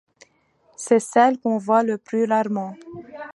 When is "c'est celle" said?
0.77-1.37